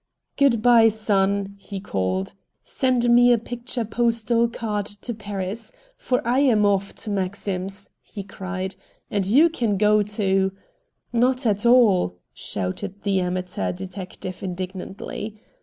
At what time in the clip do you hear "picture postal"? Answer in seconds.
3.37-4.47